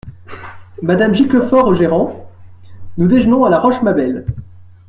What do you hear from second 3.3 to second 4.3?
à la Rochemabelle.